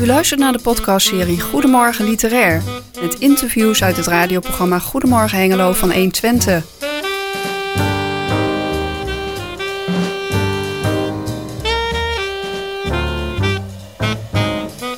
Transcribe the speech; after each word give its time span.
U 0.00 0.06
luistert 0.06 0.40
naar 0.40 0.52
de 0.52 0.58
podcastserie 0.58 1.40
Goedemorgen 1.40 2.04
Literair. 2.04 2.62
Met 3.00 3.14
interviews 3.14 3.82
uit 3.82 3.96
het 3.96 4.06
radioprogramma 4.06 4.78
Goedemorgen 4.78 5.38
Hengelo 5.38 5.72
van 5.72 5.92
120. 5.92 6.64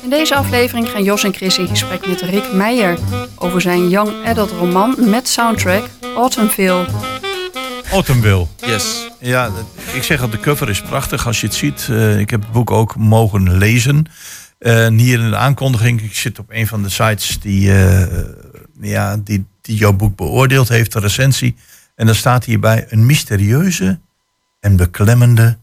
In 0.01 0.09
deze 0.09 0.35
aflevering 0.35 0.89
gaan 0.89 1.03
Jos 1.03 1.23
en 1.23 1.33
Chris 1.33 1.57
in 1.57 1.67
gesprek 1.67 2.07
met 2.07 2.21
Rick 2.21 2.53
Meijer 2.53 2.97
over 3.35 3.61
zijn 3.61 3.89
young 3.89 4.25
adult 4.25 4.51
roman 4.51 4.95
met 5.09 5.27
soundtrack 5.27 5.89
Autumnville. 6.15 6.85
Autumnville. 7.91 8.45
Yes. 8.65 9.07
Ja, 9.19 9.51
ik 9.93 10.03
zeg 10.03 10.19
dat 10.19 10.31
de 10.31 10.39
cover 10.39 10.69
is 10.69 10.81
prachtig 10.81 11.27
als 11.27 11.41
je 11.41 11.47
het 11.47 11.55
ziet. 11.55 11.87
Eh, 11.89 12.19
ik 12.19 12.29
heb 12.29 12.41
het 12.41 12.51
boek 12.51 12.71
ook 12.71 12.95
mogen 12.95 13.57
lezen. 13.57 14.05
Eh, 14.59 14.85
En 14.85 14.97
hier 14.97 15.19
in 15.19 15.29
de 15.29 15.37
aankondiging, 15.37 16.01
ik 16.01 16.15
zit 16.15 16.39
op 16.39 16.45
een 16.49 16.67
van 16.67 16.83
de 16.83 16.89
sites 16.89 17.39
die, 17.39 17.73
eh, 17.73 18.25
ja, 18.81 19.17
die, 19.17 19.45
die 19.61 19.77
jouw 19.77 19.93
boek 19.93 20.15
beoordeeld 20.15 20.69
heeft, 20.69 20.93
de 20.93 20.99
recensie. 20.99 21.55
En 21.95 22.05
dan 22.05 22.15
staat 22.15 22.45
hierbij 22.45 22.85
een 22.89 23.05
mysterieuze 23.05 23.99
en 24.59 24.75
beklemmende 24.75 25.57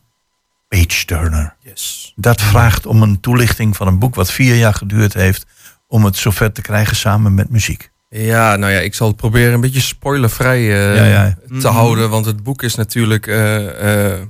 page-turner. 0.69 1.55
Yes. 1.61 2.13
Dat 2.17 2.41
vraagt 2.43 2.87
om 2.87 3.03
een 3.03 3.21
toelichting 3.21 3.77
van 3.77 3.87
een 3.87 3.99
boek 3.99 4.15
wat 4.15 4.33
vier 4.33 4.57
jaar 4.57 4.75
geduurd 4.75 5.15
heeft 5.15 5.47
om 5.89 6.05
het 6.05 6.17
zover 6.17 6.53
te 6.53 6.61
krijgen 6.63 6.97
samen 6.97 7.35
met 7.35 7.51
muziek. 7.51 7.91
Ja, 8.09 8.57
nou 8.57 8.73
ja, 8.73 8.79
ik 8.79 8.95
zal 8.95 9.07
het 9.07 9.17
proberen 9.17 9.55
een 9.55 9.61
beetje 9.61 9.81
spoilervrij 9.81 10.59
eh, 10.59 10.97
Ja, 10.97 11.05
ja. 11.05 11.37
te 11.61 11.69
houden. 11.69 12.11
Want 12.11 12.27
het 12.27 12.43
boek 12.43 12.63
is 12.63 12.75
natuurlijk 12.75 13.27
eh, 13.27 14.13
eh, 14.15 14.21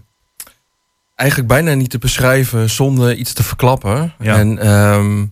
eigenlijk 1.16 1.48
bijna 1.48 1.74
niet 1.74 1.90
te 1.90 1.98
beschrijven 1.98 2.70
zonder 2.70 3.14
iets 3.14 3.32
te 3.32 3.42
verklappen. 3.42 4.14
Ja. 4.18 4.36
En 4.36 4.58
ehm, 4.58 5.24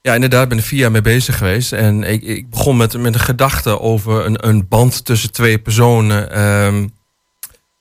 ja, 0.00 0.14
inderdaad, 0.14 0.42
ik 0.42 0.48
ben 0.48 0.58
er 0.58 0.64
vier 0.64 0.78
jaar 0.78 0.90
mee 0.90 1.00
bezig 1.00 1.38
geweest. 1.38 1.72
En 1.72 2.02
ik, 2.02 2.22
ik 2.22 2.50
begon 2.50 2.76
met, 2.76 2.98
met 2.98 3.14
een 3.14 3.20
gedachte 3.20 3.80
over 3.80 4.26
een, 4.26 4.48
een 4.48 4.68
band 4.68 5.04
tussen 5.04 5.32
twee 5.32 5.58
personen 5.58 6.30
ehm, 6.30 6.86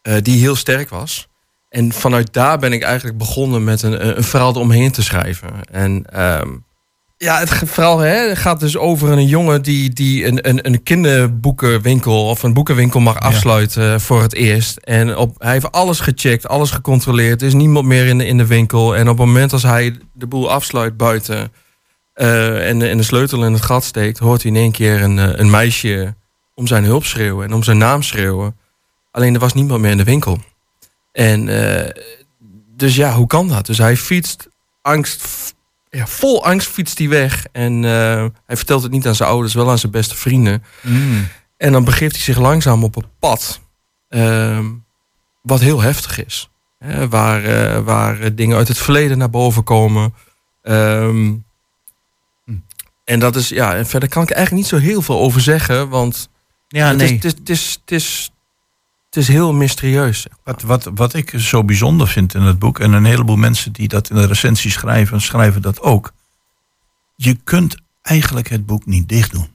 eh, 0.02 0.16
die 0.22 0.40
heel 0.40 0.56
sterk 0.56 0.90
was. 0.90 1.28
En 1.70 1.92
vanuit 1.92 2.34
daar 2.34 2.60
ben 2.60 2.74
ik 2.74 2.82
eigenlijk 2.84 3.18
begonnen 3.18 3.64
met 3.64 3.82
een, 3.82 4.18
een 4.18 4.24
verhaal 4.24 4.56
eromheen 4.56 4.92
te 4.92 5.04
schrijven. 5.04 5.50
En 5.72 6.06
ehm, 6.06 6.50
ja, 7.22 7.40
het 7.40 7.50
verhaal 7.50 8.00
hè, 8.00 8.36
gaat 8.36 8.60
dus 8.60 8.78
over 8.78 9.12
een 9.12 9.26
jongen 9.26 9.62
die, 9.62 9.90
die 9.90 10.26
een, 10.26 10.50
een, 10.50 10.66
een 10.66 10.84
kinderboekenwinkel 10.84 12.28
of 12.28 12.44
een 12.44 12.54
boekenwinkel 12.54 13.00
mag 13.00 13.20
afsluiten 13.20 13.94
eh, 13.94 14.00
voor 14.00 14.22
het 14.22 14.34
eerst. 14.34 14.78
En 14.78 15.18
op, 15.18 15.36
hij 15.38 15.52
heeft 15.52 15.72
alles 15.72 16.00
gecheckt, 16.00 16.48
alles 16.48 16.72
gecontroleerd. 16.72 17.42
Er 17.42 17.48
is 17.48 17.54
niemand 17.54 17.86
meer 17.86 18.06
in 18.06 18.18
de, 18.18 18.26
in 18.26 18.38
de 18.38 18.46
winkel. 18.46 18.96
En 18.96 19.10
op 19.10 19.18
het 19.18 19.28
moment 19.28 19.54
als 19.54 19.64
hij 19.64 19.98
de 20.14 20.28
boel 20.28 20.52
afsluit 20.52 20.98
buiten 20.98 21.52
eh, 22.14 22.70
en, 22.70 22.80
de, 22.80 22.88
en 22.88 22.98
de 22.98 23.04
sleutel 23.04 23.46
in 23.46 23.54
het 23.54 23.62
gat 23.62 23.84
steekt, 23.84 24.18
hoort 24.18 24.42
hij 24.42 24.52
in 24.52 24.58
één 24.58 24.72
keer 24.72 25.02
een, 25.02 25.20
eh, 25.20 25.30
een 25.40 25.50
meisje 25.50 26.16
om 26.56 26.68
zijn 26.68 26.84
hulp 26.84 27.06
schreeuwen 27.06 27.46
en 27.46 27.54
om 27.54 27.64
zijn 27.64 27.78
naam 27.78 28.04
schreeuwen. 28.04 28.56
Alleen 29.12 29.34
er 29.34 29.40
was 29.40 29.54
niemand 29.54 29.82
meer 29.82 29.92
in 29.92 29.98
de 29.98 30.04
winkel. 30.04 30.40
En 31.12 31.46
dus 32.76 32.96
ja, 32.96 33.14
hoe 33.14 33.28
kan 33.28 33.48
dat? 33.48 33.66
Dus 33.66 33.78
hij 33.78 33.98
fietst 33.98 34.48
angst, 34.82 35.54
ja, 35.92 36.08
vol 36.08 36.46
angst 36.46 36.68
fietst 36.68 36.98
hij 36.98 37.10
weg. 37.10 37.46
En 37.52 37.86
eh, 37.86 38.26
hij 38.46 38.58
vertelt 38.58 38.84
het 38.84 38.92
niet 38.92 39.08
aan 39.08 39.16
zijn 39.16 39.30
ouders, 39.30 39.54
wel 39.54 39.70
aan 39.70 39.78
zijn 39.78 39.92
beste 39.92 40.16
vrienden. 40.16 40.64
En 41.58 41.72
dan 41.72 41.84
begeeft 41.84 42.16
hij 42.16 42.24
zich 42.24 42.38
langzaam 42.38 42.84
op 42.84 42.96
een 42.96 43.06
pad. 43.20 43.60
ehm, 44.10 44.66
wat 45.42 45.60
heel 45.60 45.82
heftig 45.82 46.26
is. 46.26 46.50
Hè, 46.80 47.10
waar, 47.10 47.44
eh, 47.44 47.80
waar 47.84 48.20
eh, 48.20 48.30
dingen 48.34 48.58
uit 48.58 48.68
het 48.68 48.78
verleden 48.78 49.18
naar 49.18 49.30
boven 49.30 49.64
komen. 49.64 50.14
Ehm, 50.62 51.34
En 53.04 53.20
dat 53.20 53.36
is, 53.36 53.50
ja, 53.50 53.76
en 53.76 53.86
verder 53.86 54.10
kan 54.10 54.24
ik 54.24 54.30
eigenlijk 54.32 54.62
niet 54.64 54.82
zo 54.82 54.88
heel 54.88 55.02
veel 55.02 55.20
over 55.20 55.42
zeggen. 55.42 55.90
Want 55.90 56.30
Ja, 56.68 56.88
het, 56.88 57.02
het, 57.02 57.24
is, 57.26 57.32
het, 57.32 57.50
is, 57.50 57.78
het, 57.82 57.92
is, 57.92 58.31
het 59.12 59.24
is 59.24 59.28
heel 59.28 59.54
mysterieus. 59.54 60.26
Wat, 60.44 60.62
wat, 60.62 60.90
wat 60.96 61.14
ik 61.14 61.34
zo 61.38 61.64
bijzonder 61.64 62.08
vind 62.08 62.34
in 62.34 62.42
het 62.42 62.60
boek, 62.60 62.80
en 62.80 62.94
een 62.94 63.06
heleboel 63.06 63.36
mensen 63.36 63.72
die 63.72 63.88
dat 63.88 64.10
in 64.10 64.16
de 64.16 64.26
recensie 64.26 64.72
schrijven, 64.72 65.22
schrijven 65.22 65.62
dat 65.62 65.82
ook. 65.82 66.12
Je 67.16 67.34
kunt 67.44 67.76
eigenlijk 68.02 68.50
het 68.50 68.66
boek 68.66 68.86
niet 68.86 69.10
dicht 69.10 69.32
doen. 69.32 69.48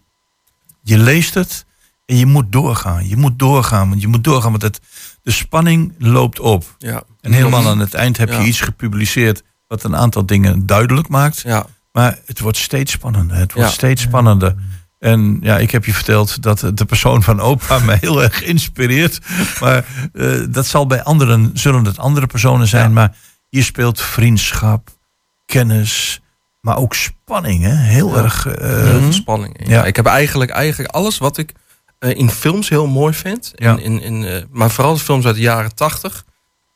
Je 0.83 0.99
leest 0.99 1.35
het 1.35 1.65
en 2.07 2.17
je 2.17 2.27
moet 2.27 2.53
doorgaan. 2.53 3.09
Je 3.09 3.17
moet 3.17 3.39
doorgaan, 3.39 3.89
want 3.89 4.01
je 4.01 4.09
moet 4.09 4.25
doorgaan, 4.25 4.51
want 4.51 4.63
het, 4.63 4.81
de 5.23 5.31
spanning 5.31 5.95
loopt 5.99 6.41
op. 6.41 6.75
Ja. 6.79 7.03
En 7.21 7.33
helemaal 7.33 7.69
aan 7.69 7.79
het 7.79 7.95
eind 7.95 8.17
heb 8.17 8.29
Ja. 8.29 8.41
je 8.41 8.47
iets 8.47 8.61
gepubliceerd 8.61 9.43
wat 9.69 9.83
een 9.85 9.97
aantal 9.97 10.27
dingen 10.27 10.67
duidelijk 10.67 11.09
maakt. 11.09 11.41
Ja, 11.41 11.67
Maar 11.93 12.19
het 12.25 12.41
wordt 12.41 12.57
steeds 12.59 12.93
spannender. 12.93 13.37
Het 13.37 13.53
wordt 13.53 13.69
Ja. 13.69 13.75
steeds 13.75 14.03
spannender. 14.03 14.55
En 15.07 15.39
ja, 15.41 15.59
ik 15.59 15.71
heb 15.71 15.85
je 15.85 15.93
verteld 15.95 16.43
dat 16.43 16.71
de 16.75 16.85
persoon 16.85 17.23
van 17.23 17.41
opa 17.41 17.79
mij 17.85 17.97
heel 18.01 18.23
erg 18.23 18.43
inspireert. 18.43 19.19
Maar 19.61 19.85
eh, 20.13 20.41
dat 20.49 20.67
zal 20.67 20.87
bij 20.87 21.03
anderen, 21.03 21.51
zullen 21.55 21.85
het 21.85 21.99
andere 21.99 22.27
personen 22.27 22.67
zijn. 22.67 22.83
Ja. 22.89 22.95
Maar 22.95 23.17
hier 23.49 23.65
speelt 23.65 24.01
vriendschap, 24.01 24.89
kennis, 25.47 26.21
maar 26.61 26.77
ook 26.77 26.95
spanning. 26.95 27.63
Hè? 27.63 27.75
Heel 27.77 28.15
Ja. 28.17 28.23
erg. 28.23 28.47
eh, 28.47 28.83
heel 28.83 29.01
veel 29.01 29.13
spanning. 29.13 29.59
in. 29.59 29.69
ja. 29.69 29.77
Ja. 29.77 29.85
Ik 29.85 29.97
heb 29.97 30.07
eigenlijk, 30.07 30.51
eigenlijk 30.51 30.93
alles 30.95 31.19
wat 31.19 31.39
ik 31.39 31.53
eh, 31.99 32.11
in 32.19 32.31
films 32.31 32.69
heel 32.69 32.87
mooi 32.87 33.15
vind. 33.15 33.53
In, 33.55 33.79
in, 33.81 34.03
in, 34.03 34.47
maar 34.51 34.71
vooral 34.71 34.95
de 34.95 35.01
films 35.01 35.27
uit 35.27 35.35
de 35.35 35.41
jaren 35.41 35.75
tachtig. 35.75 36.25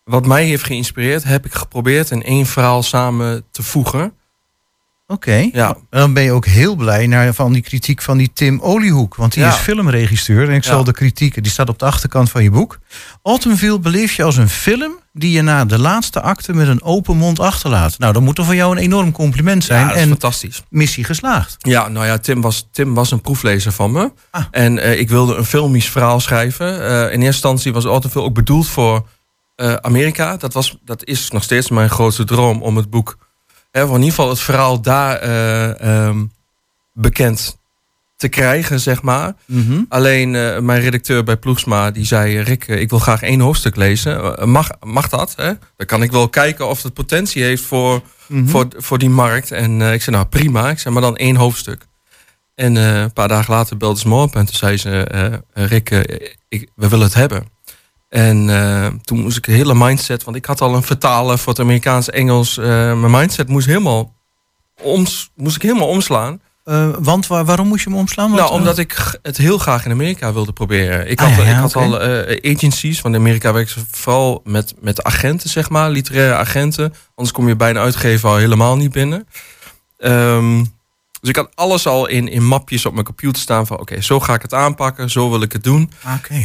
Wat 0.05 0.27
mij 0.27 0.45
heeft 0.45 0.65
geïnspireerd, 0.65 1.25
heb 1.25 1.45
ik 1.47 1.55
geprobeerd 1.55 2.11
in 2.11 2.23
één 2.23 2.47
verhaal 2.47 2.83
samen 2.83 3.45
te 3.51 3.63
voegen. 3.63 4.13
Oké. 5.11 5.49
Ja. 5.53 5.69
En 5.69 6.01
dan 6.01 6.13
ben 6.13 6.23
je 6.23 6.33
ook 6.33 6.47
heel 6.47 6.75
blij 6.75 7.07
naar 7.07 7.35
van 7.35 7.53
die 7.53 7.63
kritiek 7.63 8.03
van 8.03 8.17
die 8.17 8.31
Tim 8.35 8.61
Oliehoek. 8.61 9.17
Want 9.17 9.33
die 9.33 9.43
Ja. 9.43 9.49
is 9.49 9.57
filmregisseur. 9.57 10.49
En 10.49 10.55
ik 10.55 10.65
zal 10.65 10.85
de 10.85 10.93
kritieken, 10.93 11.43
die 11.43 11.53
staat 11.53 11.69
op 11.69 11.79
de 11.79 11.85
achterkant 11.85 12.31
van 12.31 12.43
je 12.43 12.51
boek. 12.51 12.79
Autumnville 13.23 13.79
beleef 13.79 14.13
je 14.13 14.23
als 14.23 14.37
een 14.37 14.49
film 14.49 14.93
die 15.13 15.31
je 15.33 15.43
na 15.43 15.65
de 15.65 15.79
laatste 15.79 16.21
acte 16.21 16.53
met 16.53 16.69
een 16.69 16.83
open 16.83 17.17
mond 17.17 17.41
achterlaat. 17.41 17.99
Nou, 17.99 18.13
dat 18.13 18.23
moet 18.23 18.35
toch 18.35 18.47
voor 18.47 18.55
jou 18.55 18.73
een 18.77 18.83
enorm 18.83 19.13
compliment 19.13 19.65
zijn. 19.65 19.81
Ja, 19.81 19.87
dat 19.87 19.97
is 19.97 20.03
en 20.03 20.09
fantastisch. 20.09 20.63
missie 20.69 21.05
geslaagd. 21.05 21.57
Ja, 21.59 21.89
nou 21.89 22.07
ja, 22.07 22.19
Tim 22.19 22.41
was, 22.41 22.69
Tim 22.73 22.95
was 22.95 23.11
een 23.11 23.21
proeflezer 23.21 23.73
van 23.73 23.93
me. 23.93 24.13
Ah. 24.31 24.45
En 24.51 24.79
eh, 24.79 24.99
ik 24.99 25.09
wilde 25.09 25.35
een 25.35 25.45
filmisch 25.45 25.89
verhaal 25.91 26.21
schrijven. 26.21 26.83
Eh, 26.87 26.97
in 27.01 27.03
eerste 27.09 27.25
instantie 27.27 27.73
was 27.73 27.85
Autumnville 27.85 28.25
ook 28.25 28.35
bedoeld 28.35 28.69
voor 28.69 29.07
eh, 29.55 29.75
Amerika. 29.75 30.37
Dat, 30.37 30.53
was, 30.53 30.77
dat 30.85 31.05
is 31.05 31.31
nog 31.31 31.43
steeds 31.43 31.71
mijn 31.71 31.91
grootste 31.91 32.25
droom 32.25 32.63
om 32.63 32.77
het 32.77 32.91
boek... 32.91 33.29
Hè, 33.71 33.87
voor 33.87 33.97
in 33.97 34.03
ieder 34.03 34.15
geval 34.15 34.29
het 34.31 34.41
verhaal 34.41 34.81
daar 34.81 35.17
eh, 35.17 35.81
ehm, 35.81 36.25
bekend 36.93 37.59
te 38.17 38.29
krijgen, 38.29 38.81
zeg 38.81 39.03
maar. 39.03 39.35
Alleen 39.89 40.35
eh, 40.35 40.59
mijn 40.59 40.81
redacteur 40.81 41.25
bij 41.25 41.37
Ploegsma 41.37 41.91
die 41.91 42.05
zei... 42.05 42.39
Rick, 42.41 42.69
eh, 42.69 42.81
ik 42.81 42.91
wil 42.91 42.99
graag 42.99 43.23
één 43.23 43.41
hoofdstuk 43.41 43.77
lezen. 43.77 44.51
Mag, 44.51 44.69
mag 44.81 45.09
dat? 45.09 45.33
Hè? 45.37 45.53
Dan 45.77 45.87
kan 45.87 46.03
ik 46.03 46.11
wel 46.11 46.29
kijken 46.29 46.69
of 46.69 46.83
het 46.83 46.95
potentie 46.95 47.43
heeft 47.43 47.65
voor, 47.65 48.03
voor, 48.45 48.67
voor 48.77 48.99
die 48.99 49.11
markt. 49.11 49.51
En 49.51 49.81
ik 49.81 50.03
zei, 50.03 50.17
nou 50.17 50.29
prima. 50.29 50.71
Ik 50.71 50.79
zei, 50.79 50.95
maar 50.95 51.03
dan 51.03 51.17
één 51.17 51.37
hoofdstuk. 51.37 51.87
En 52.55 52.75
een 52.75 53.13
paar 53.13 53.29
dagen 53.29 53.55
later 53.55 53.77
belde 53.77 54.01
ze 54.01 54.09
me 54.09 54.15
op 54.15 54.37
en 54.37 54.45
toen 54.45 54.55
zei 54.55 54.77
ze... 54.77 55.43
Rick, 55.53 55.91
ik, 56.49 56.69
we 56.75 56.89
willen 56.89 57.07
het 57.07 57.15
hebben. 57.15 57.45
En 58.11 58.51
eh, 58.51 58.87
toen 59.03 59.21
moest 59.21 59.37
ik 59.37 59.47
een 59.47 59.55
hele 59.55 59.75
mindset... 59.75 60.25
want 60.25 60.37
ik 60.37 60.45
had 60.45 60.61
al 60.61 60.75
een 60.75 60.83
vertaler 60.83 61.39
voor 61.39 61.53
het 61.53 61.61
Amerikaans-Engels. 61.63 62.59
eh, 62.59 62.65
mijn 63.01 63.11
mindset 63.11 63.49
moest, 63.49 63.67
helemaal 63.67 64.15
oms, 64.83 65.31
moest 65.37 65.57
ik 65.57 65.63
helemaal 65.63 65.89
omslaan. 65.89 66.41
Eh, 66.65 66.89
want 66.99 67.27
waar- 67.27 67.45
waarom 67.45 67.69
moest 67.69 67.85
je 67.85 67.91
hem 67.91 67.99
omslaan? 67.99 68.31
Want, 68.31 68.41
Nou, 68.41 68.53
omdat 68.53 68.79
ik 68.79 69.19
het 69.23 69.37
heel 69.37 69.59
graag 69.59 69.85
in 69.85 69.91
Amerika 69.91 70.33
wilde 70.33 70.53
proberen. 70.53 71.11
Ik 71.11 71.21
Ah, 71.21 71.27
had, 71.27 71.37
ja, 71.37 71.43
ja, 71.45 71.51
ik 71.51 71.57
had 71.61 71.77
al 71.77 72.01
agencies, 72.55 73.01
want 73.01 73.15
in 73.15 73.21
Amerika 73.21 73.53
werken 73.53 73.73
ze 73.73 73.81
vooral 73.91 74.41
met, 74.45 74.75
met 74.81 75.03
agenten, 75.03 75.51
zeg 75.51 75.71
maar, 75.71 75.91
literaire 75.91 76.35
agenten. 76.35 76.95
Anders 77.15 77.37
kom 77.37 77.49
je 77.49 77.57
bij 77.57 77.71
een 77.71 77.79
uitgever 77.79 78.29
al 78.29 78.37
helemaal 78.37 78.77
niet 78.77 78.93
binnen. 78.93 79.27
Ehm, 79.99 80.65
dus 81.21 81.31
ik 81.31 81.37
had 81.37 81.51
alles 81.55 81.87
al 81.87 82.07
in, 82.07 82.29
in 82.29 82.47
mapjes 82.47 82.87
op 82.87 82.93
mijn 82.93 83.05
computer 83.05 83.43
staan 83.43 83.67
van... 83.67 83.79
oké, 83.79 84.01
zo 84.01 84.21
ga 84.21 84.35
ik 84.35 84.43
het 84.43 84.55
aanpakken, 84.55 85.11
zo 85.11 85.31
wil 85.31 85.43
ik 85.43 85.53
het 85.53 85.65
doen. 85.65 85.91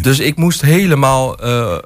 Dus 0.02 0.20
ik 0.20 0.36
moest 0.36 0.62
helemaal 0.62 1.38
eh, 1.38 1.78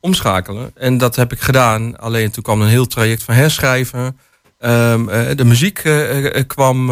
omschakelen. 0.00 0.70
En 0.74 0.98
dat 0.98 1.16
heb 1.16 1.32
ik 1.32 1.40
gedaan. 1.40 1.98
Alleen 1.98 2.30
toen 2.30 2.42
kwam 2.42 2.60
een 2.60 2.68
heel 2.68 2.86
traject 2.86 3.22
van 3.22 3.34
herschrijven. 3.34 4.18
Ehm, 4.58 5.08
eh, 5.08 5.36
de 5.36 5.44
muziek 5.44 5.78
eh, 5.78 6.42
kwam 6.46 6.86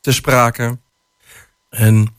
te 0.00 0.12
sprake. 0.12 0.78
En 1.70 2.14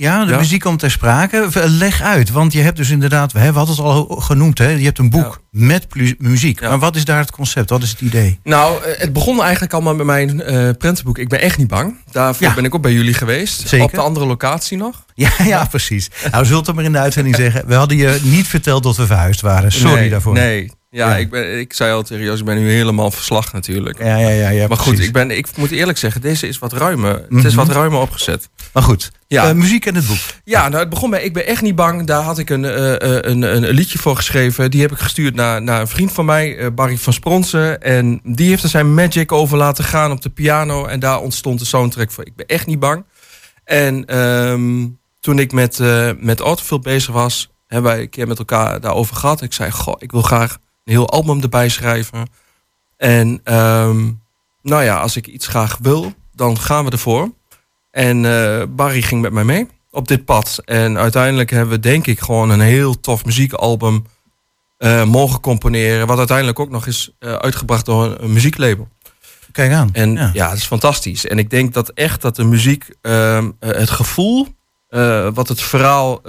Ja, 0.00 0.24
de 0.24 0.30
Ja. 0.30 0.38
muziek 0.38 0.60
komt 0.60 0.78
ter 0.78 0.90
sprake. 0.90 1.48
Leg 1.54 2.02
uit, 2.02 2.30
want 2.30 2.52
je 2.52 2.60
hebt 2.60 2.76
dus 2.76 2.90
inderdaad, 2.90 3.32
we 3.32 3.38
hebben 3.38 3.66
het 3.68 3.78
al 3.78 4.04
genoemd, 4.06 4.58
hè? 4.58 4.68
je 4.68 4.84
hebt 4.84 4.98
een 4.98 5.10
boek 5.10 5.42
met 5.50 5.86
muziek. 6.18 6.60
Ja. 6.60 6.68
Maar 6.68 6.78
wat 6.78 6.96
is 6.96 7.04
daar 7.04 7.18
het 7.18 7.30
concept? 7.30 7.70
Wat 7.70 7.82
is 7.82 7.90
het 7.90 8.00
idee? 8.00 8.40
Nou, 8.44 8.84
eh, 8.84 8.98
het 9.00 9.12
begon 9.12 9.42
eigenlijk 9.42 9.72
allemaal 9.72 9.94
met 9.94 10.06
mijn 10.06 10.42
eh 10.42 10.68
prentenboek. 10.78 11.18
Ik 11.18 11.28
ben 11.28 11.40
echt 11.40 11.58
niet 11.58 11.68
bang. 11.68 11.96
Daarvoor 12.10 12.52
ben 12.54 12.64
ik 12.64 12.74
ook 12.74 12.82
bij 12.82 12.92
jullie 12.92 13.14
geweest. 13.14 13.68
Zeker. 13.68 13.86
Op 13.86 13.92
de 13.92 14.00
andere 14.00 14.26
locatie 14.26 14.76
nog. 14.76 15.04
Ja, 15.14 15.30
ja, 15.44 15.64
precies. 15.64 16.10
Nou, 16.30 16.44
zult 16.44 16.66
het 16.66 16.76
maar 16.76 16.84
in 16.84 16.92
de 16.92 16.98
uitzending 16.98 17.36
zeggen. 17.36 17.66
We 17.66 17.74
hadden 17.74 17.96
je 17.96 18.18
niet 18.22 18.46
verteld 18.46 18.82
dat 18.82 18.96
we 18.96 19.06
verhuisd 19.06 19.40
waren. 19.40 19.72
Sorry 19.72 19.94
nee, 20.00 20.10
daarvoor. 20.10 20.32
Nee, 20.32 20.70
Ja, 20.92 21.08
Ja. 21.08 21.16
Ik, 21.16 21.30
ben, 21.30 21.58
ik 21.58 21.72
zei 21.72 21.92
al 21.92 22.02
tegen 22.02 22.24
Jos, 22.24 22.38
ik 22.38 22.44
ben 22.44 22.56
nu 22.56 22.70
helemaal 22.70 23.10
verslag 23.10 23.52
natuurlijk. 23.52 23.98
Ja, 23.98 24.16
ja, 24.16 24.28
ja. 24.28 24.48
ja 24.48 24.66
maar 24.66 24.76
goed, 24.76 24.86
precies. 24.86 25.06
ik, 25.06 25.12
ben, 25.12 25.30
ik 25.30 25.56
moet 25.56 25.70
eerlijk 25.70 25.98
zeggen, 25.98 26.20
deze 26.20 26.48
is 26.48 26.58
wat 26.58 26.72
ruimer. 26.72 27.26
Het 27.28 27.44
is 27.44 27.54
Mhm. 27.54 27.66
wat 27.66 27.74
ruimer 27.76 28.00
opgezet. 28.00 28.48
Maar 28.72 28.82
goed, 28.82 29.10
Ja. 29.26 29.48
Eh, 29.48 29.54
muziek 29.54 29.86
en 29.86 29.94
het 29.94 30.06
boek. 30.06 30.18
Ja, 30.44 30.68
nou, 30.68 30.80
het 30.80 30.88
begon 30.88 31.10
bij 31.10 31.22
Ik 31.22 31.32
ben 31.32 31.46
echt 31.46 31.62
niet 31.62 31.74
bang. 31.74 32.06
Daar 32.06 32.22
had 32.22 32.38
ik 32.38 32.50
een, 32.50 32.64
eh, 32.64 32.94
eh, 32.94 33.18
een, 33.30 33.42
een, 33.42 33.68
liedje 33.68 33.98
voor 33.98 34.16
geschreven. 34.16 34.70
Die 34.70 34.80
heb 34.80 34.92
ik 34.92 34.98
gestuurd 34.98 35.34
naar, 35.34 35.62
naar 35.62 35.80
een 35.80 35.88
vriend 35.88 36.12
van 36.12 36.24
mij, 36.24 36.74
Barry 36.74 36.98
van 36.98 37.12
Spronsen. 37.12 37.82
En 37.82 38.20
die 38.24 38.48
heeft 38.48 38.62
er 38.62 38.68
zijn 38.68 38.94
magic 38.94 39.32
over 39.32 39.56
laten 39.58 39.84
gaan 39.84 40.10
op 40.10 40.20
de 40.22 40.30
piano. 40.30 40.86
En 40.86 41.00
daar 41.00 41.20
ontstond 41.20 41.58
de 41.58 41.64
soundtrack 41.64 42.10
voor 42.10 42.26
Ik 42.26 42.36
ben 42.36 42.46
echt 42.46 42.66
niet 42.66 42.78
bang. 42.78 43.04
En 43.64 44.04
ehm, 44.04 44.86
toen 45.20 45.38
ik 45.38 45.52
met, 45.52 45.78
met 46.18 46.40
Autofield 46.40 46.82
bezig 46.82 47.14
was, 47.14 47.50
hebben 47.66 47.90
wij 47.92 48.00
een 48.00 48.10
keer 48.10 48.26
met 48.26 48.38
elkaar 48.38 48.80
daarover 48.80 49.16
gehad. 49.16 49.42
Ik 49.42 49.52
zei, 49.52 49.70
goh, 49.70 49.94
ik 49.98 50.10
wil 50.12 50.22
graag 50.22 50.58
heel 50.84 51.08
album 51.08 51.40
erbij 51.42 51.68
schrijven. 51.68 52.28
En 52.96 53.40
ehm, 53.44 54.10
nou 54.62 54.82
ja, 54.84 54.96
als 55.00 55.16
ik 55.16 55.26
iets 55.26 55.46
graag 55.46 55.78
wil, 55.82 56.12
dan 56.34 56.58
gaan 56.58 56.84
we 56.84 56.90
ervoor. 56.90 57.32
En 57.90 58.24
eh, 58.24 58.62
Barry 58.68 59.02
ging 59.02 59.20
met 59.20 59.32
mij 59.32 59.44
mee 59.44 59.68
op 59.90 60.08
dit 60.08 60.24
pad. 60.24 60.62
En 60.64 60.98
uiteindelijk 60.98 61.50
hebben 61.50 61.74
we 61.74 61.80
denk 61.80 62.06
ik 62.06 62.20
gewoon 62.20 62.50
een 62.50 62.60
heel 62.60 63.00
tof 63.00 63.24
muziekalbum 63.24 64.04
eh, 64.80 65.04
mogen 65.04 65.40
componeren. 65.40 66.06
Wat 66.06 66.18
uiteindelijk 66.18 66.58
ook 66.58 66.70
nog 66.70 66.86
is 66.86 67.10
eh, 67.18 67.32
uitgebracht 67.32 67.84
door 67.84 68.04
een, 68.04 68.24
een 68.24 68.32
muzieklabel. 68.32 68.88
Kijk 69.52 69.72
aan. 69.72 69.88
En 69.92 70.12
ja. 70.12 70.30
ja. 70.32 70.48
dat 70.48 70.58
is 70.58 70.66
fantastisch. 70.66 71.26
En 71.26 71.38
ik 71.38 71.50
denk 71.50 71.74
dat 71.74 71.88
echt 71.90 72.22
dat 72.22 72.36
de 72.36 72.44
muziek 72.44 72.94
ehm, 73.00 73.50
eh, 73.58 73.70
het 73.70 73.90
gevoel 73.90 74.48
wat 75.34 75.48
het 75.48 75.60
verhaal 75.60 76.20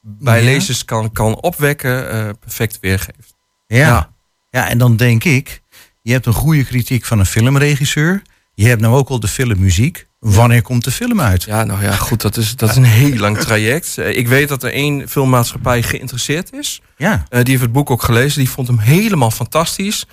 bij 0.00 0.38
Ja. 0.38 0.44
lezers 0.44 0.84
kan, 0.84 1.12
kan 1.12 1.40
opwekken, 1.40 2.06
perfect 2.38 2.78
weergeeft. 2.80 3.33
Ja. 3.76 4.10
Ja. 4.50 4.68
en 4.68 4.78
dan 4.78 4.96
denk 4.96 5.24
ik, 5.24 5.62
je 6.02 6.12
hebt 6.12 6.26
een 6.26 6.32
goede 6.32 6.64
kritiek 6.64 7.04
van 7.04 7.18
een 7.18 7.26
filmregisseur. 7.26 8.22
Je 8.54 8.66
hebt 8.68 8.80
nou 8.80 8.96
ook 8.96 9.08
al 9.08 9.20
de 9.20 9.28
filmmuziek. 9.28 10.06
Wanneer 10.18 10.62
komt 10.62 10.84
de 10.84 10.90
film 10.90 11.20
uit? 11.20 11.42
Ja, 11.42 11.64
nou 11.64 11.82
ja, 11.82 11.92
goed, 11.92 12.20
dat 12.20 12.36
is, 12.36 12.56
dat 12.56 12.70
is 12.70 12.76
een 12.76 12.84
heel 12.84 13.16
lang 13.16 13.38
traject. 13.38 13.98
Eh, 13.98 14.16
ik 14.16 14.28
weet 14.28 14.48
dat 14.48 14.62
er 14.62 14.72
één 14.72 15.08
filmmaatschappij 15.08 15.82
geïnteresseerd 15.82 16.52
is. 16.52 16.80
Ja. 16.96 17.24
Eh, 17.28 17.38
die 17.42 17.50
heeft 17.50 17.62
het 17.62 17.72
boek 17.72 17.90
ook 17.90 18.02
gelezen. 18.02 18.38
Die 18.38 18.50
vond 18.50 18.66
hem 18.66 18.78
helemaal 18.78 19.30
fantastisch. 19.30 20.06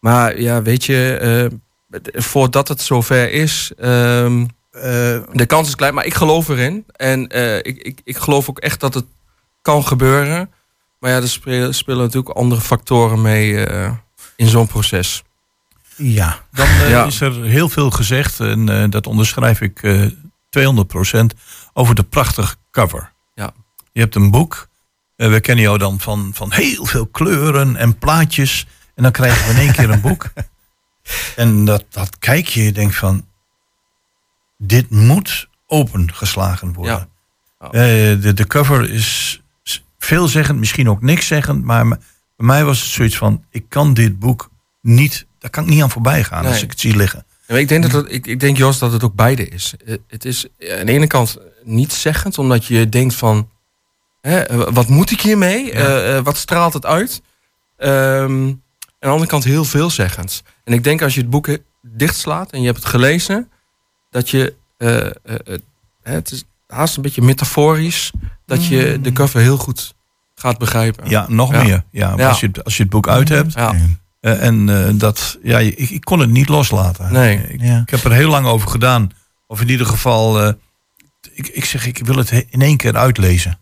Maar 0.00 0.40
ja, 0.40 0.62
weet 0.62 0.84
je, 0.84 1.16
eh, 1.16 1.58
voordat 2.22 2.68
het 2.68 2.80
zover 2.82 3.32
is, 3.32 3.72
Eh, 4.70 5.18
de 5.32 5.46
kans 5.46 5.68
is 5.68 5.74
klein. 5.74 5.94
Maar 5.94 6.06
ik 6.06 6.14
geloof 6.14 6.48
erin. 6.48 6.84
En 6.96 7.22
ik, 7.62 7.78
ik, 7.78 8.00
ik 8.04 8.16
geloof 8.16 8.48
ook 8.48 8.58
echt 8.58 8.80
dat 8.80 8.94
het 8.94 9.04
kan 9.62 9.86
gebeuren. 9.86 10.50
Maar 11.00 11.10
ja, 11.10 11.16
er 11.16 11.28
spelen, 11.28 11.74
spelen 11.74 11.98
natuurlijk 12.00 12.36
andere 12.36 12.60
factoren 12.60 13.22
mee 13.22 13.64
eh, 13.66 13.92
in 14.36 14.46
zo'n 14.46 14.66
proces. 14.66 15.22
ja. 15.96 16.38
Dan 16.52 16.66
eh, 16.66 16.90
Ja. 16.90 17.04
is 17.04 17.20
er 17.20 17.42
heel 17.44 17.68
veel 17.68 17.90
gezegd, 17.90 18.40
en 18.40 18.68
eh, 18.68 18.90
dat 18.90 19.06
onderschrijf 19.06 19.60
ik 19.60 19.82
eh 19.82 20.06
200% 20.58 21.26
over 21.72 21.94
de 21.94 22.02
prachtige 22.02 22.54
cover. 22.70 23.12
Ja. 23.34 23.50
Je 23.92 24.00
hebt 24.00 24.14
een 24.14 24.30
boek. 24.30 24.68
we 25.16 25.40
kennen 25.40 25.64
jou 25.64 25.78
dan 25.78 26.00
van, 26.00 26.30
van 26.34 26.52
heel 26.52 26.86
veel 26.86 27.06
kleuren 27.06 27.76
en 27.76 27.98
plaatjes. 27.98 28.66
En 28.94 29.02
dan 29.02 29.12
krijgen 29.12 29.46
we 29.46 29.52
in 29.52 29.58
één 29.66 29.72
keer 29.72 29.90
een 29.90 30.00
boek. 30.00 30.24
En 31.36 31.64
dat, 31.64 31.84
dat 31.90 32.18
kijk 32.18 32.46
je, 32.46 32.62
je 32.62 32.72
denkt 32.72 32.96
van... 32.96 33.26
Dit 34.58 34.90
moet 34.90 35.48
opengeslagen 35.66 36.72
worden. 36.72 37.08
Ja. 37.60 37.66
Eh, 37.70 37.72
de, 38.20 38.32
de 38.34 38.46
cover 38.46 38.90
is 38.90 39.40
veelzeggend, 40.04 40.58
misschien 40.58 40.90
ook 40.90 41.02
niks 41.02 41.26
zeggend. 41.26 41.64
Maar 41.64 41.88
bij 41.88 41.98
mij 42.36 42.64
was 42.64 42.80
het 42.80 42.90
zoiets 42.90 43.16
van... 43.16 43.44
Ik 43.50 43.64
kan 43.68 43.94
dit 43.94 44.18
boek 44.18 44.50
niet... 44.80 45.26
Daar 45.38 45.50
kan 45.50 45.64
ik 45.64 45.70
niet 45.70 45.82
aan 45.82 45.90
voorbij 45.90 46.24
gaan 46.24 46.46
als 46.46 46.62
ik 46.62 46.70
het 46.70 46.80
zie 46.80 46.96
liggen. 46.96 47.24
Ik 47.46 47.68
denk, 47.68 47.82
dat 47.82 47.92
het, 47.92 48.12
ik, 48.12 48.26
ik 48.26 48.40
denk, 48.40 48.56
Jos, 48.56 48.78
dat 48.78 48.92
het 48.92 49.04
ook 49.04 49.14
beide 49.14 49.48
is. 49.48 49.74
Eh, 49.84 49.96
Het 50.08 50.24
is 50.24 50.46
eh, 50.58 50.78
aan 50.78 50.86
de 50.86 50.92
ene 50.92 51.06
kant 51.06 51.38
niet 51.64 51.92
zeggend, 51.92 52.38
omdat 52.38 52.64
je 52.64 52.88
denkt 52.88 53.14
van... 53.14 53.48
Hè, 54.20 54.40
eh, 54.40 54.72
wat 54.72 54.88
moet 54.88 55.10
ik 55.10 55.20
hiermee? 55.20 55.72
Ja. 55.72 56.22
Wat 56.22 56.36
straalt 56.36 56.72
het 56.72 56.86
uit? 56.86 57.22
Ehm, 57.76 57.92
aan 57.92 58.60
de 58.98 59.06
andere 59.06 59.30
kant 59.30 59.44
heel 59.44 59.64
veelzeggend. 59.64 60.42
En 60.64 60.72
ik 60.72 60.84
denk 60.84 61.02
als 61.02 61.14
je 61.14 61.20
het 61.20 61.30
boek 61.30 61.48
dichtslaat 61.82 62.50
en 62.50 62.60
je 62.60 62.66
hebt 62.66 62.78
het 62.78 62.86
gelezen... 62.86 63.50
dat 64.10 64.30
je... 64.30 64.54
het 66.02 66.30
is 66.30 66.44
haast 66.70 66.96
een 66.96 67.02
beetje 67.02 67.22
metaforisch... 67.22 68.12
dat 68.46 68.66
je 68.66 68.98
de 69.02 69.12
cover 69.12 69.40
heel 69.40 69.56
goed 69.56 69.94
gaat 70.34 70.58
begrijpen. 70.58 71.08
Ja, 71.08 71.24
nog 71.28 71.52
Ja. 71.52 71.62
meer. 71.62 71.84
Ja, 71.90 72.12
Ja. 72.16 72.28
Als, 72.28 72.40
je, 72.40 72.46
het- 72.46 72.64
als 72.64 72.76
je 72.76 72.82
het 72.82 72.92
boek 72.92 73.08
uit 73.08 73.28
hebt. 73.28 73.52
Ja. 73.52 73.74
eh, 74.20 74.42
en 74.46 74.68
eh, 74.86 74.92
dat, 74.94 75.38
ja, 75.42 75.58
ik, 75.58 75.78
ik 75.90 76.00
kon 76.04 76.18
het 76.18 76.30
niet 76.30 76.48
loslaten. 76.48 77.12
Nee. 77.12 77.36
Ik, 77.48 77.60
Ja. 77.60 77.80
ik 77.80 77.90
heb 77.90 78.04
er 78.04 78.12
heel 78.12 78.30
lang 78.30 78.46
over 78.46 78.68
gedaan. 78.68 79.10
Of 79.46 79.60
in 79.60 79.68
ieder 79.68 79.86
geval, 79.86 80.42
eh, 80.42 80.52
ik, 81.32 81.46
ik 81.48 81.64
zeg, 81.64 81.86
ik 81.86 81.98
wil 81.98 82.16
het 82.16 82.30
he- 82.30 82.42
in 82.50 82.62
één 82.62 82.76
keer 82.76 82.96
uitlezen. 82.96 83.58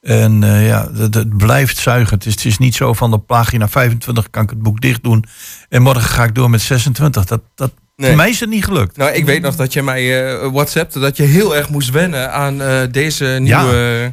En 0.00 0.42
eh, 0.44 0.66
ja, 0.66 0.90
het, 0.92 1.14
het 1.14 1.36
blijft 1.36 1.76
zuigen. 1.78 2.14
Het 2.14 2.26
is, 2.26 2.32
het 2.34 2.44
is 2.44 2.58
niet 2.58 2.74
zo 2.74 2.92
van 2.92 3.10
de 3.10 3.18
pagina 3.18 3.68
25 3.68 4.30
kan 4.30 4.42
ik 4.42 4.50
het 4.50 4.62
boek 4.62 4.80
dicht 4.80 5.02
doen. 5.02 5.24
En 5.68 5.82
morgen 5.82 6.02
ga 6.10 6.24
ik 6.24 6.34
door 6.34 6.50
met 6.50 6.60
26. 6.60 7.24
Dat, 7.24 7.42
dat, 7.54 7.72
Nee. 7.96 8.08
Voor 8.08 8.16
mij 8.18 8.30
is 8.30 8.40
het 8.40 8.48
niet 8.48 8.64
gelukt. 8.64 8.96
Nou, 8.96 9.12
ik 9.12 9.24
weet 9.24 9.42
nog 9.42 9.56
dat 9.56 9.72
je 9.72 9.82
mij 9.82 10.26
eh 10.42 10.50
WhatsAppte 10.52 10.98
dat 10.98 11.16
je 11.16 11.22
heel 11.22 11.56
erg 11.56 11.68
moest 11.68 11.90
wennen 11.90 12.32
aan 12.32 12.62
eh, 12.62 12.80
deze, 12.90 13.24
nieuwe, 13.40 14.12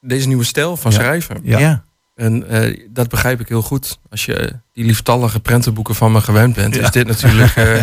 deze 0.00 0.26
nieuwe 0.28 0.44
stijl 0.44 0.76
van 0.76 0.90
Ja. 0.90 0.96
schrijven. 0.98 1.40
Ja. 1.42 1.58
Ja. 1.58 1.84
En 2.14 2.48
eh, 2.48 2.86
dat 2.90 3.08
begrijp 3.08 3.40
ik 3.40 3.48
heel 3.48 3.62
goed. 3.62 3.98
Als 4.10 4.24
je 4.24 4.60
die 4.72 4.84
lieftallige 4.84 5.40
prentenboeken 5.40 5.94
van 5.94 6.12
me 6.12 6.20
gewend 6.20 6.54
bent, 6.54 6.74
Ja. 6.74 6.82
is 6.82 6.90
dit 6.90 7.06
natuurlijk. 7.06 7.56
eh, 7.56 7.82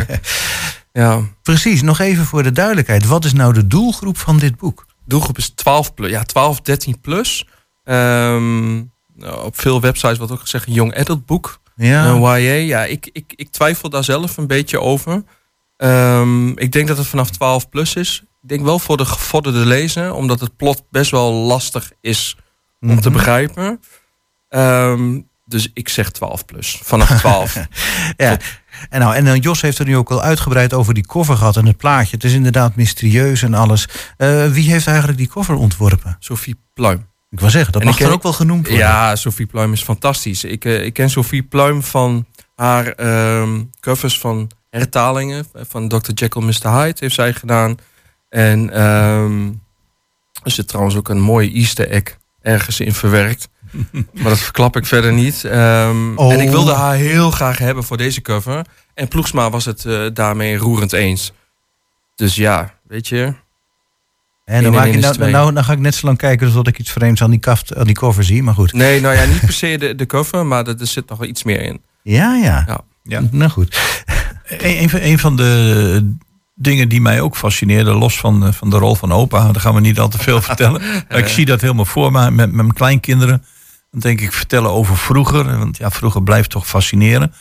ja. 1.04 1.22
Precies, 1.44 1.82
nog 1.82 2.00
even 2.00 2.26
voor 2.26 2.44
de 2.44 2.52
duidelijkheid. 2.52 3.06
Wat 3.06 3.26
is 3.26 3.34
nou 3.34 3.54
de 3.54 3.68
doelgroep 3.68 4.18
van 4.18 4.38
dit 4.40 4.58
boek? 4.58 4.86
Doelgroep 5.06 5.38
is 5.38 5.50
12 5.50 5.94
plus. 5.94 6.10
Ja, 6.10 6.24
12, 6.24 6.62
13 6.62 7.00
plus. 7.02 7.48
Ehm, 7.84 8.76
nou, 9.16 9.44
op 9.46 9.60
veel 9.60 9.82
websites 9.82 10.18
wordt 10.18 10.32
ook 10.34 10.40
gezegd 10.40 10.68
een 10.68 10.74
young 10.74 10.96
adult 10.98 11.26
boek. 11.26 11.60
Ja. 11.78 12.06
Een 12.06 12.22
YA, 12.22 12.54
ja, 12.54 12.86
ik, 12.86 13.10
ik, 13.12 13.34
ik 13.36 13.50
twijfel 13.52 13.90
daar 13.90 14.04
zelf 14.04 14.38
een 14.38 14.48
beetje 14.48 14.82
over. 14.82 15.24
Ehm, 15.78 16.50
ik 16.50 16.72
denk 16.72 16.88
dat 16.88 16.98
het 16.98 17.08
vanaf 17.08 17.30
12 17.30 17.70
plus 17.70 17.96
is. 17.96 18.22
Ik 18.42 18.50
denk 18.50 18.62
wel 18.64 18.80
voor 18.80 18.98
de 18.98 19.06
gevorderde 19.06 19.66
lezer, 19.66 20.14
omdat 20.14 20.40
het 20.40 20.56
plot 20.58 20.84
best 20.92 21.12
wel 21.12 21.32
lastig 21.34 21.92
is 22.02 22.38
om 22.82 23.02
te 23.02 23.10
Mhm. 23.10 23.18
begrijpen. 23.18 23.80
Ehm, 24.50 25.20
dus 25.46 25.70
ik 25.74 25.90
zeg 25.90 26.12
12 26.12 26.46
plus. 26.46 26.80
Vanaf 26.84 27.20
12. 27.20 27.56
Ja. 28.18 28.38
En, 28.90 29.00
nou, 29.00 29.16
en 29.16 29.26
dan 29.26 29.40
Jos 29.40 29.62
heeft 29.62 29.80
er 29.80 29.86
nu 29.86 29.98
ook 29.98 30.12
al 30.12 30.22
uitgebreid 30.22 30.74
over 30.74 30.94
die 30.94 31.06
cover 31.06 31.38
gehad 31.38 31.58
en 31.58 31.66
het 31.66 31.78
plaatje. 31.78 32.16
Het 32.16 32.24
is 32.26 32.34
inderdaad 32.34 32.76
mysterieus 32.76 33.42
en 33.42 33.54
alles. 33.54 33.88
Eh, 34.18 34.48
wie 34.48 34.72
heeft 34.72 34.88
eigenlijk 34.88 35.18
die 35.18 35.28
cover 35.28 35.56
ontworpen? 35.56 36.16
Sophie 36.20 36.56
Pluim. 36.74 37.06
Ik 37.30 37.40
wil 37.40 37.50
zeggen, 37.50 37.72
dat 37.72 37.82
En 37.82 37.88
mag 37.88 37.98
ken- 37.98 38.06
er 38.08 38.12
ook 38.14 38.24
wel 38.24 38.34
genoemd 38.34 38.68
worden. 38.68 38.86
Ja, 38.86 39.16
Sophie 39.16 39.46
Pluim 39.46 39.74
is 39.74 39.84
fantastisch. 39.84 40.44
Ik, 40.44 40.66
eh, 40.66 40.86
ik 40.86 40.94
ken 40.94 41.10
Sophie 41.10 41.44
Pluim 41.44 41.84
van 41.84 42.26
haar 42.56 42.88
ehm, 42.88 43.64
covers 43.80 44.20
van 44.20 44.50
hertalingen. 44.70 45.48
Van 45.54 45.88
Dr. 45.88 46.12
Jekyll, 46.14 46.42
Mr. 46.44 46.70
Hyde 46.72 46.96
heeft 47.00 47.16
zij 47.16 47.34
gedaan. 47.34 47.78
En 48.30 48.70
ehm, 48.74 49.48
er 50.44 50.52
zit 50.52 50.68
trouwens 50.68 50.96
ook 50.96 51.10
een 51.10 51.22
mooie 51.22 51.52
easter 51.52 51.90
egg 51.90 52.18
ergens 52.42 52.80
in 52.80 52.94
verwerkt. 52.94 53.50
maar 53.92 54.24
dat 54.30 54.40
verklap 54.40 54.76
ik 54.76 54.86
verder 54.86 55.14
niet. 55.14 55.44
Ehm, 55.44 56.16
Oh. 56.18 56.34
En 56.34 56.40
ik 56.40 56.50
wilde 56.50 56.74
haar 56.74 56.96
heel 56.96 57.32
graag 57.32 57.58
hebben 57.58 57.84
voor 57.84 57.98
deze 57.98 58.22
cover. 58.22 58.66
En 58.94 59.08
Ploegsma 59.08 59.50
was 59.50 59.66
het 59.66 59.86
eh, 59.86 60.06
daarmee 60.14 60.58
roerend 60.58 60.94
eens. 60.94 61.32
Dus 62.16 62.36
ja, 62.36 62.74
weet 62.88 63.08
je. 63.08 63.34
En 64.48 64.64
dan, 64.64 64.72
Eén 64.74 64.78
maak 64.80 64.88
je, 64.88 65.00
nou, 65.00 65.32
nou, 65.32 65.54
dan 65.54 65.64
ga 65.64 65.72
ik 65.74 65.80
net 65.80 65.96
zo 65.96 66.06
lang 66.06 66.18
kijken 66.18 66.52
tot 66.52 66.68
ik 66.68 66.80
iets 66.80 66.92
vreemds 66.92 67.22
aan 67.22 67.30
die, 67.30 67.40
kaft, 67.40 67.76
aan 67.76 67.86
die 67.86 67.96
cover 67.96 68.24
zie. 68.24 68.44
Maar 68.44 68.54
goed. 68.54 68.74
Nee, 68.74 69.02
nou 69.02 69.16
ja, 69.16 69.26
niet 69.26 69.40
per 69.46 69.54
se 69.54 69.78
de, 69.78 69.96
de 69.96 70.06
cover, 70.06 70.46
maar 70.46 70.68
er, 70.68 70.80
er 70.80 70.88
zit 70.88 71.10
nog 71.10 71.18
wel 71.18 71.28
iets 71.28 71.44
meer 71.44 71.62
in. 71.62 71.82
Ja, 72.02 72.36
ja. 72.36 72.64
Ja. 72.68 72.80
Ja. 73.04 73.22
Nou 73.32 73.52
goed. 73.52 73.80
Een, 74.48 74.82
een 74.82 74.90
van- 74.90 75.00
een 75.02 75.20
van 75.20 75.36
de 75.36 76.14
dingen 76.56 76.90
die 76.90 77.02
mij 77.02 77.22
ook 77.22 77.36
fascineerde, 77.36 77.94
los 77.94 78.20
van, 78.20 78.46
eh, 78.46 78.52
van 78.54 78.70
de 78.70 78.78
rol 78.78 78.96
van 78.96 79.12
opa, 79.12 79.52
daar 79.52 79.62
gaan 79.62 79.74
we 79.74 79.80
niet 79.80 80.00
al 80.00 80.08
te 80.08 80.18
veel 80.18 80.42
vertellen. 80.42 80.82
Maar 81.10 81.18
ik 81.18 81.28
zie 81.28 81.46
dat 81.46 81.62
helemaal 81.62 81.86
voor 81.86 82.12
me 82.12 82.20
met, 82.32 82.36
met 82.52 82.52
mijn 82.56 82.74
kleinkinderen. 82.74 83.44
Dan 83.92 84.00
denk 84.00 84.22
ik 84.22 84.34
vertellen 84.34 84.72
over 84.72 84.98
vroeger, 84.98 85.58
want 85.58 85.78
ja, 85.78 85.92
vroeger 85.92 86.24
blijft 86.24 86.50
toch 86.50 86.68
fascineren. 86.68 87.34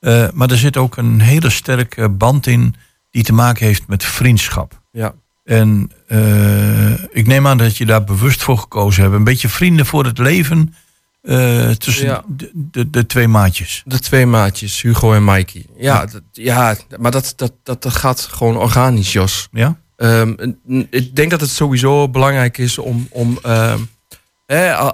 Eh, 0.00 0.26
maar 0.32 0.50
er 0.50 0.56
zit 0.58 0.76
ook 0.76 0.96
een 0.96 1.20
hele 1.20 1.50
sterke 1.50 2.08
band 2.08 2.46
in 2.46 2.74
die 3.10 3.22
te 3.22 3.32
maken 3.32 3.66
heeft 3.66 3.82
met 3.86 4.04
vriendschap. 4.04 4.80
Ja. 4.92 5.12
En 5.44 5.90
eh, 6.06 6.92
ik 6.92 7.26
neem 7.26 7.46
aan 7.46 7.58
dat 7.58 7.76
je 7.76 7.86
daar 7.86 8.04
bewust 8.04 8.42
voor 8.42 8.58
gekozen 8.58 9.02
hebt. 9.02 9.14
Een 9.14 9.24
beetje 9.24 9.48
vrienden 9.48 9.86
voor 9.86 10.04
het 10.04 10.18
leven 10.18 10.74
eh, 11.22 11.70
tussen 11.70 12.06
Ja. 12.06 12.22
de, 12.28 12.50
de, 12.54 12.90
de 12.90 13.06
twee 13.06 13.28
maatjes. 13.28 13.82
De 13.86 13.98
twee 13.98 14.26
maatjes, 14.26 14.82
Hugo 14.82 15.12
en 15.14 15.24
Mikey. 15.24 15.66
Ja, 15.76 16.06
dat, 16.06 16.22
ja 16.32 16.76
maar 16.98 17.10
dat, 17.10 17.32
dat, 17.36 17.52
dat, 17.62 17.82
dat 17.82 17.94
gaat 17.94 18.20
gewoon 18.20 18.56
organisch, 18.56 19.12
Jos. 19.12 19.48
Ja? 19.52 19.78
Ehm, 19.96 20.52
ik 20.90 21.16
denk 21.16 21.30
dat 21.30 21.40
het 21.40 21.50
sowieso 21.50 22.08
belangrijk 22.08 22.58
is 22.58 22.78
om, 22.78 23.06
om 23.10 23.38
ehm, 23.42 23.78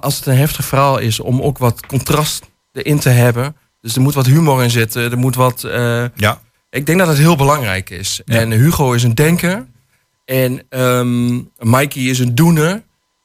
als 0.00 0.16
het 0.16 0.26
een 0.26 0.36
heftig 0.36 0.64
verhaal 0.64 0.98
is, 0.98 1.20
om 1.20 1.40
ook 1.42 1.58
wat 1.58 1.86
contrast 1.86 2.44
erin 2.72 2.98
te 2.98 3.08
hebben. 3.08 3.56
Dus 3.80 3.94
er 3.96 4.00
moet 4.02 4.14
wat 4.14 4.26
humor 4.26 4.62
in 4.62 4.70
zitten. 4.70 5.10
Er 5.10 5.18
moet 5.18 5.34
wat. 5.34 5.64
eh, 5.64 6.04
Ja. 6.14 6.40
ik 6.70 6.86
denk 6.86 6.98
dat 6.98 7.08
het 7.08 7.18
heel 7.18 7.36
belangrijk 7.36 7.90
is. 7.90 8.20
Ja. 8.24 8.38
En 8.38 8.50
Hugo 8.50 8.92
is 8.92 9.02
een 9.02 9.14
denker. 9.14 9.66
En 10.26 10.62
ehm 10.68 11.34
Mikey 11.58 12.02
is 12.02 12.18
een 12.18 12.34
doener. 12.34 12.82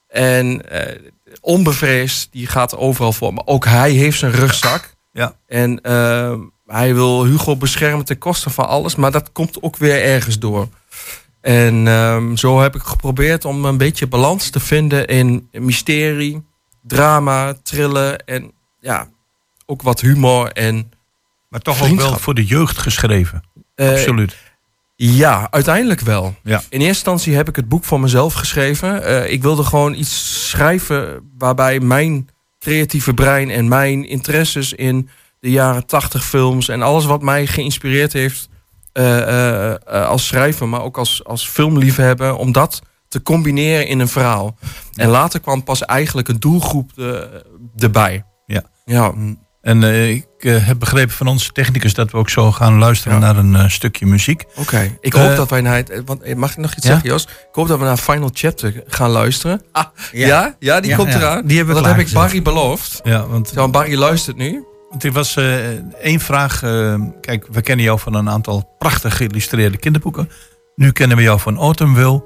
En 0.07 0.69
eh, 0.69 0.95
onbevreesd, 1.41 2.27
die 2.31 2.47
gaat 2.47 2.75
overal 2.77 3.13
voor. 3.13 3.33
Maar 3.33 3.45
ook 3.45 3.65
hij 3.65 3.91
heeft 3.91 4.19
zijn 4.19 4.31
rugzak. 4.31 4.93
Ja. 5.13 5.35
En 5.47 5.81
ehm, 5.81 6.39
hij 6.65 6.93
wil 6.93 7.25
Hugo 7.25 7.55
beschermen 7.55 8.05
ten 8.05 8.17
koste 8.17 8.49
van 8.49 8.67
alles. 8.67 8.95
Maar 8.95 9.11
dat 9.11 9.31
komt 9.31 9.61
ook 9.61 9.77
weer 9.77 10.01
ergens 10.03 10.39
door. 10.39 10.67
En 11.41 11.87
ehm, 11.87 12.35
zo 12.35 12.61
heb 12.61 12.75
ik 12.75 12.81
geprobeerd 12.81 13.45
om 13.45 13.65
een 13.65 13.77
beetje 13.77 14.07
balans 14.07 14.49
te 14.49 14.59
vinden 14.59 15.07
in 15.07 15.49
mysterie, 15.51 16.43
drama, 16.83 17.53
trillen 17.63 18.25
en 18.25 18.51
ja, 18.79 19.07
ook 19.65 19.81
wat 19.81 20.01
humor 20.01 20.51
en 20.51 20.91
Maar 21.49 21.59
toch 21.59 21.83
ook 21.91 21.97
wel 21.97 22.17
voor 22.17 22.33
de 22.33 22.45
jeugd 22.45 22.77
geschreven. 22.77 23.43
eh, 23.75 23.89
Absoluut. 23.89 24.37
Ja, 25.03 25.47
uiteindelijk 25.51 25.99
wel. 25.99 26.35
Ja. 26.43 26.57
In 26.57 26.63
eerste 26.69 26.87
instantie 26.87 27.35
heb 27.35 27.49
ik 27.49 27.55
het 27.55 27.67
boek 27.69 27.83
voor 27.83 27.99
mezelf 27.99 28.33
geschreven. 28.33 29.03
Eh, 29.03 29.31
ik 29.31 29.41
wilde 29.41 29.63
gewoon 29.63 29.93
iets 29.93 30.49
schrijven 30.49 31.31
waarbij 31.37 31.79
mijn 31.79 32.29
creatieve 32.59 33.13
brein 33.13 33.49
en 33.49 33.67
mijn 33.67 34.07
interesses 34.07 34.73
in 34.73 35.09
de 35.39 35.49
jaren 35.49 35.85
tachtig 35.85 36.25
films 36.25 36.69
en 36.69 36.81
alles 36.81 37.05
wat 37.05 37.21
mij 37.21 37.47
geïnspireerd 37.47 38.13
heeft 38.13 38.49
eh, 38.93 39.71
eh, 39.71 40.07
als 40.07 40.27
schrijver, 40.27 40.67
maar 40.69 40.81
ook 40.81 40.97
als, 40.97 41.23
als 41.23 41.47
filmliefhebber, 41.47 42.35
om 42.35 42.51
dat 42.51 42.81
te 43.07 43.21
combineren 43.21 43.87
in 43.87 43.99
een 43.99 44.07
verhaal. 44.07 44.57
En 44.95 45.09
later 45.09 45.39
kwam 45.39 45.63
pas 45.63 45.85
eigenlijk 45.85 46.27
een 46.27 46.39
doelgroep 46.39 46.91
erbij. 47.77 48.25
Ja. 48.45 48.63
Ja, 48.85 49.13
En 49.61 49.83
eh, 49.83 50.09
ik 50.09 50.25
eh, 50.39 50.65
heb 50.67 50.79
begrepen 50.79 51.13
van 51.15 51.27
onze 51.27 51.51
technicus 51.51 51.93
dat 51.93 52.11
we 52.11 52.17
ook 52.17 52.29
zo 52.29 52.51
gaan 52.51 52.77
luisteren 52.77 53.13
Ja. 53.19 53.25
naar 53.25 53.37
een 53.37 53.55
eh, 53.55 53.67
stukje 53.69 54.05
muziek. 54.05 54.43
Oké, 54.55 54.97
ik 54.99 55.13
hoop 55.13 55.35
dat 55.35 55.49
wij 55.49 55.61
naar 55.61 55.75
het. 55.75 56.01
Want, 56.05 56.35
mag 56.35 56.51
ik 56.51 56.57
nog 56.57 56.75
iets 56.75 56.85
Ja? 56.85 56.91
zeggen, 56.91 57.09
Jos? 57.09 57.23
Ik 57.23 57.29
hoop 57.51 57.67
dat 57.67 57.79
we 57.79 57.85
naar 57.85 57.97
Final 57.97 58.29
Chapter 58.33 58.83
gaan 58.87 59.09
luisteren. 59.09 59.61
Ah, 59.71 59.85
ja. 60.11 60.27
Ja. 60.27 60.55
ja, 60.59 60.79
die 60.79 60.89
Ja, 60.89 60.95
komt 60.97 61.11
ja. 61.11 61.17
eraan. 61.17 61.45
Die 61.45 61.57
hebben 61.57 61.75
dat 61.75 61.85
heb 61.85 61.97
ik. 61.97 62.11
Barry 62.11 62.41
beloofd. 62.41 62.99
Ja, 63.03 63.27
want, 63.27 63.47
Zo, 63.47 63.69
Barry 63.69 63.95
luistert 63.97 64.37
nu. 64.37 64.63
want 64.89 65.03
er 65.03 65.11
was 65.11 65.35
eh, 65.35 65.55
één 66.01 66.19
vraag. 66.19 66.63
eh, 66.63 66.95
kijk, 67.21 67.47
we 67.51 67.61
kennen 67.61 67.85
jou 67.85 67.99
van 67.99 68.13
een 68.13 68.29
aantal 68.29 68.75
prachtig 68.77 69.17
geïllustreerde 69.17 69.77
kinderboeken. 69.77 70.29
Nu 70.75 70.91
kennen 70.91 71.17
we 71.17 71.23
jou 71.23 71.39
van 71.39 71.57
Autumnville. 71.57 72.23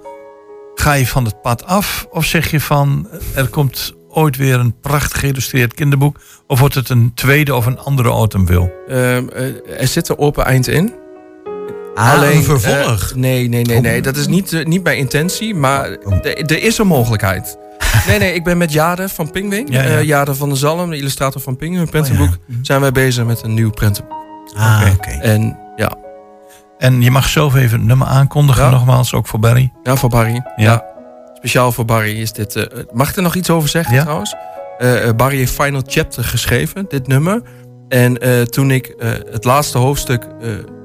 Ga 0.75 0.93
je 0.93 1.07
van 1.07 1.25
het 1.25 1.41
pad 1.41 1.65
af 1.65 2.07
of 2.11 2.25
zeg 2.25 2.51
je 2.51 2.59
van 2.61 3.07
er 3.35 3.47
komt 3.47 3.93
ooit 4.15 4.37
weer 4.37 4.59
een 4.59 4.79
prachtig 4.81 5.19
geïllustreerd 5.19 5.73
kinderboek? 5.73 6.19
Of 6.47 6.59
wordt 6.59 6.75
het 6.75 6.89
een 6.89 7.11
tweede 7.15 7.55
of 7.55 7.65
een 7.65 7.79
andere 7.79 8.09
Autumnville? 8.09 8.73
Ehm, 8.87 9.27
eh, 9.29 9.79
er 9.81 9.87
zit 9.87 10.09
een 10.09 10.17
open 10.17 10.45
eind 10.45 10.67
in. 10.67 10.93
Ah, 11.95 12.21
een 12.33 12.43
vervolg. 12.43 13.09
eh, 13.09 13.15
nee, 13.15 13.49
nee, 13.49 13.63
nee, 13.63 13.77
Oh. 13.77 13.81
nee. 13.83 14.01
Dat 14.01 14.15
is 14.17 14.27
niet, 14.27 14.53
eh, 14.53 14.65
niet 14.65 14.83
bij 14.83 14.97
intentie, 14.97 15.55
maar 15.55 15.89
er 15.89 16.45
er 16.45 16.63
is 16.63 16.77
een 16.77 16.87
mogelijkheid. 16.87 17.57
Nee, 18.07 18.19
nee, 18.19 18.33
ik 18.33 18.43
ben 18.43 18.57
met 18.57 18.71
Jade 18.71 19.09
van 19.09 19.31
Pingwing. 19.31 19.73
Ja, 19.73 19.81
ja. 19.83 20.01
Jade 20.01 20.35
van 20.35 20.49
der 20.49 20.57
Zalm, 20.57 20.89
de 20.89 20.97
illustrator 20.97 21.41
van 21.41 21.55
Pingwing, 21.55 21.83
een 21.83 21.89
prentenboek. 21.89 22.37
Zijn 22.61 22.81
wij 22.81 22.91
bezig 22.91 23.25
met 23.25 23.43
een 23.43 23.53
nieuw 23.53 23.69
prentenboek. 23.69 24.13
Ah, 24.57 24.81
Oké. 24.95 25.09
En 25.09 25.57
ja, 25.75 25.93
En 26.77 27.01
je 27.01 27.11
mag 27.11 27.27
zelf 27.27 27.55
even 27.55 27.77
het 27.77 27.87
nummer 27.87 28.07
aankondigen, 28.07 28.71
nogmaals, 28.71 29.13
ook 29.13 29.27
voor 29.27 29.39
Barry. 29.39 29.71
Ja, 29.83 29.95
voor 29.95 30.09
Barry. 30.09 30.43
Ja. 30.55 30.85
Speciaal 31.45 31.71
voor 31.71 31.85
Barry 31.85 32.21
is 32.21 32.31
dit. 32.31 32.55
eh, 32.55 32.83
mag 32.93 33.09
ik 33.09 33.15
er 33.15 33.21
nog 33.21 33.35
iets 33.35 33.49
over 33.49 33.69
zeggen 33.69 33.95
Ja. 33.95 34.01
trouwens? 34.01 34.35
Eh, 34.77 35.07
eh, 35.07 35.15
Barry 35.15 35.37
heeft 35.37 35.51
Final 35.61 35.81
Chapter 35.85 36.23
geschreven, 36.23 36.85
dit 36.89 37.07
nummer. 37.07 37.41
En 37.87 38.17
toen 38.51 38.71
ik 38.71 38.93
het 39.31 39.43
laatste 39.43 39.77
hoofdstuk 39.77 40.27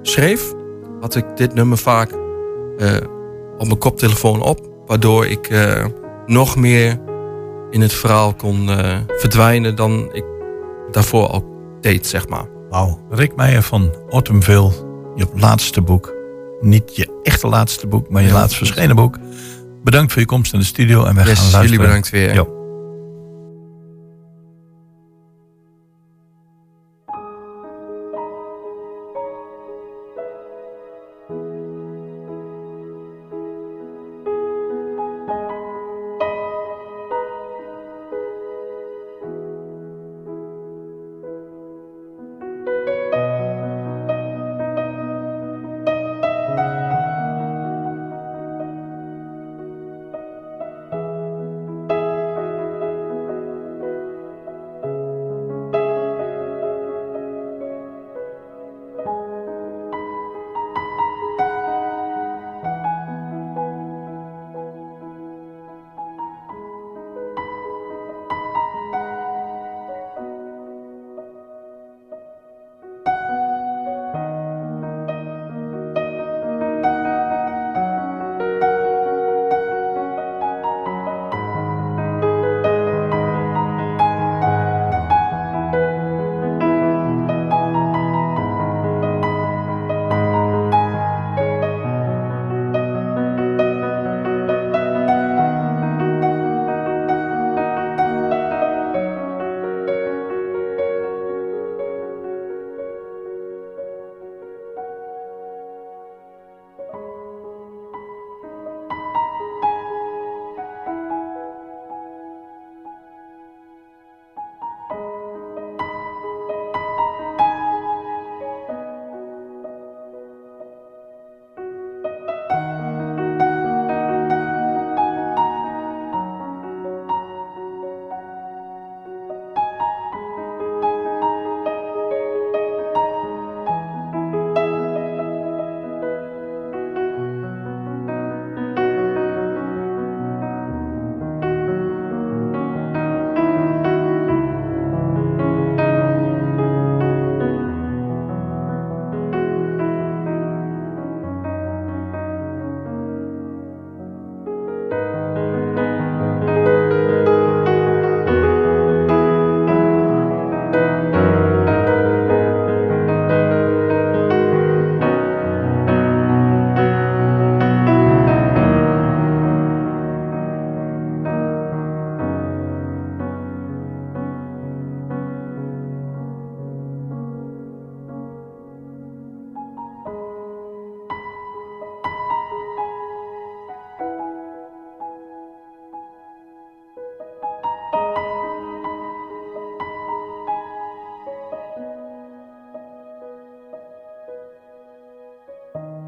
schreef, 0.02 0.52
had 1.00 1.14
ik 1.14 1.24
dit 1.36 1.54
nummer 1.54 1.78
vaak 1.78 2.12
op 3.58 3.66
mijn 3.66 3.78
koptelefoon 3.78 4.42
op. 4.42 4.68
Waardoor 4.86 5.26
ik 5.26 5.50
nog 6.26 6.56
meer 6.56 6.98
in 7.70 7.80
het 7.80 7.92
verhaal 7.92 8.34
kon 8.34 8.68
verdwijnen 9.06 9.74
dan 9.76 10.08
ik 10.12 10.24
daarvoor 10.90 11.26
al 11.26 11.44
deed, 11.80 12.06
zeg 12.06 12.28
maar. 12.28 12.44
Wauw. 12.70 13.00
Rick 13.10 13.36
Meijer 13.36 13.62
van 13.62 13.94
Autumnville, 14.10 14.70
je 15.14 15.26
laatste 15.34 15.80
boek. 15.80 16.14
Niet 16.60 16.96
je 16.96 17.20
echte 17.22 17.46
laatste 17.48 17.86
boek, 17.86 18.10
maar 18.10 18.22
je 18.22 18.28
Ja. 18.28 18.34
laatst 18.34 18.56
verschenen 18.56 18.96
boek. 18.96 19.16
Bedankt 19.84 20.12
voor 20.12 20.20
je 20.20 20.26
komst 20.28 20.52
in 20.52 20.58
de 20.58 20.64
studio 20.64 21.04
en 21.04 21.14
wij 21.14 21.24
gaan 21.24 21.34
luisteren. 21.34 21.62
jullie 21.64 21.78
bedankt 21.78 22.10
weer. 22.10 22.59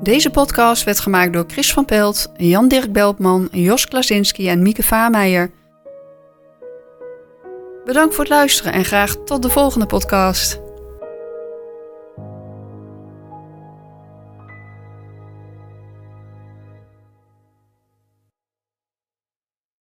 Deze 0.02 0.30
podcast 0.30 0.84
werd 0.84 1.00
gemaakt 1.00 1.32
door 1.32 1.44
Chris 1.46 1.72
van 1.72 1.84
Pelt, 1.84 2.32
Jan-Dirk 2.36 2.92
Beltman, 2.92 3.48
Jos 3.50 3.86
Klasinski 3.86 4.48
en 4.48 4.62
Mieke 4.62 4.82
Vaarmeijer. 4.82 5.50
Bedankt 7.84 8.14
voor 8.14 8.24
het 8.24 8.32
luisteren 8.32 8.72
en 8.72 8.84
graag 8.84 9.16
tot 9.24 9.42
de 9.42 9.48
volgende 9.48 9.86
podcast. 9.86 10.60